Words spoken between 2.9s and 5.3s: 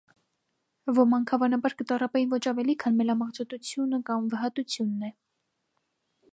մելամաղձոտութենէն կամ վհատութենէ։